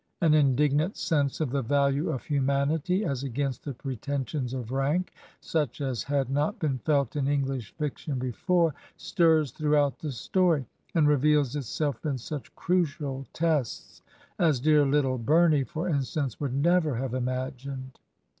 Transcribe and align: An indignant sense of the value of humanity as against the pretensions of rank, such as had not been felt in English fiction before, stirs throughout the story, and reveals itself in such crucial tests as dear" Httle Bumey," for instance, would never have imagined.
An 0.19 0.33
indignant 0.33 0.97
sense 0.97 1.39
of 1.41 1.51
the 1.51 1.61
value 1.61 2.09
of 2.09 2.23
humanity 2.23 3.05
as 3.05 3.23
against 3.23 3.63
the 3.63 3.73
pretensions 3.75 4.51
of 4.51 4.71
rank, 4.71 5.13
such 5.41 5.79
as 5.79 6.01
had 6.01 6.27
not 6.31 6.57
been 6.57 6.79
felt 6.79 7.15
in 7.15 7.27
English 7.27 7.75
fiction 7.77 8.17
before, 8.17 8.73
stirs 8.97 9.51
throughout 9.51 9.99
the 9.99 10.11
story, 10.11 10.65
and 10.95 11.07
reveals 11.07 11.55
itself 11.55 12.03
in 12.03 12.17
such 12.17 12.55
crucial 12.55 13.27
tests 13.31 14.01
as 14.39 14.59
dear" 14.59 14.85
Httle 14.85 15.23
Bumey," 15.23 15.67
for 15.67 15.87
instance, 15.87 16.39
would 16.39 16.55
never 16.55 16.95
have 16.95 17.13
imagined. 17.13 17.99